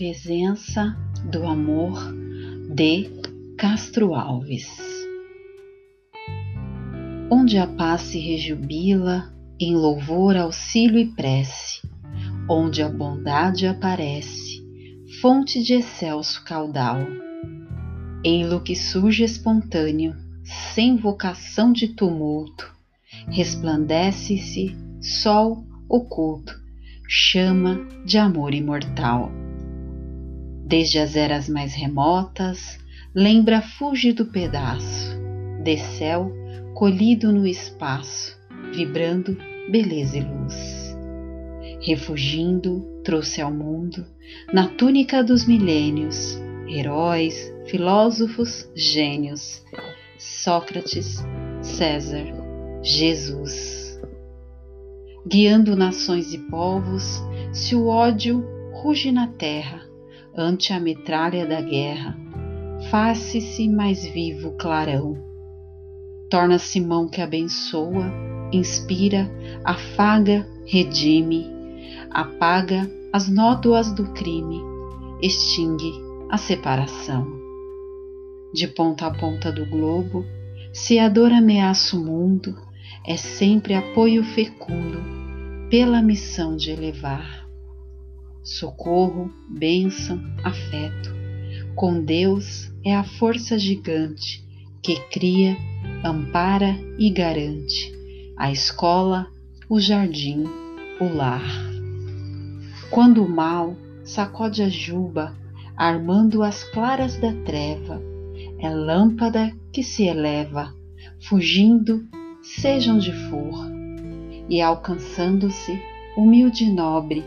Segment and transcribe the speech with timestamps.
[0.00, 0.96] presença
[1.30, 2.00] do amor
[2.74, 3.10] de
[3.58, 4.66] Castro Alves.
[7.30, 9.30] Onde a paz se rejubila
[9.60, 11.82] em louvor, auxílio e prece,
[12.48, 14.64] onde a bondade aparece,
[15.20, 16.96] fonte de excelso caudal.
[18.24, 20.16] Ei-lo que surge espontâneo,
[20.72, 22.74] sem vocação de tumulto,
[23.28, 26.58] resplandece-se sol oculto,
[27.06, 29.30] chama de amor imortal.
[30.70, 32.78] Desde as eras mais remotas,
[33.12, 35.18] lembra fúlgido pedaço
[35.64, 36.30] de céu
[36.74, 38.38] colhido no espaço,
[38.72, 39.36] vibrando
[39.68, 40.96] beleza e luz.
[41.80, 44.06] Refugindo, trouxe ao mundo,
[44.52, 49.64] na túnica dos milênios, heróis, filósofos, gênios,
[50.16, 51.16] Sócrates,
[51.62, 52.26] César,
[52.80, 54.00] Jesus.
[55.26, 57.20] Guiando nações e povos,
[57.52, 59.89] se o ódio ruge na terra,
[60.36, 62.16] ante a metralha da guerra,
[62.90, 65.16] faz-se mais vivo clarão.
[66.30, 68.12] Torna-se mão que abençoa,
[68.52, 69.30] inspira,
[69.64, 71.46] afaga, redime,
[72.10, 74.60] apaga as nódoas do crime,
[75.20, 75.92] extingue
[76.30, 77.26] a separação.
[78.54, 80.24] De ponta a ponta do globo,
[80.72, 82.56] se a dor ameaça o mundo,
[83.06, 84.98] é sempre apoio fecundo
[85.68, 87.49] pela missão de elevar
[88.50, 91.14] socorro, bênção, afeto.
[91.76, 94.44] Com Deus é a força gigante
[94.82, 95.56] que cria,
[96.04, 97.94] ampara e garante
[98.36, 99.28] a escola,
[99.68, 100.44] o jardim,
[101.00, 101.44] o lar.
[102.90, 105.36] Quando o mal sacode a juba,
[105.76, 108.02] armando as claras da treva,
[108.58, 110.74] é lâmpada que se eleva,
[111.20, 112.04] fugindo,
[112.42, 113.70] seja onde for,
[114.48, 115.80] e alcançando-se,
[116.16, 117.22] humilde e nobre,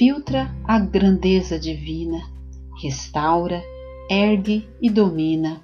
[0.00, 2.22] filtra a grandeza divina,
[2.82, 3.62] restaura,
[4.08, 5.60] ergue e domina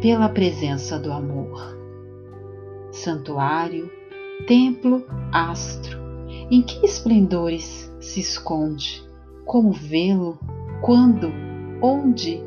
[0.00, 1.76] pela presença do amor.
[2.90, 3.90] Santuário,
[4.46, 5.98] templo, astro,
[6.50, 9.06] em que esplendores se esconde?
[9.44, 10.38] Como vê-lo?
[10.80, 11.30] Quando?
[11.82, 12.40] Onde?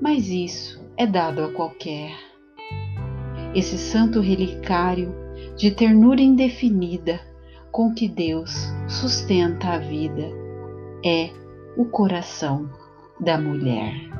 [0.00, 2.12] Mas isso é dado a qualquer.
[3.56, 5.12] Esse santo relicário
[5.56, 7.27] de ternura indefinida
[7.78, 8.50] com que Deus
[8.88, 10.28] sustenta a vida
[11.06, 11.30] é
[11.76, 12.68] o coração
[13.20, 14.17] da mulher.